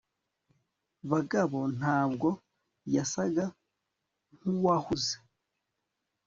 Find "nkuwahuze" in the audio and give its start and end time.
4.35-5.15